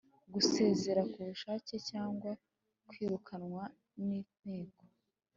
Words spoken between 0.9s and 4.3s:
ku bushake cyangwa kwirukanwa n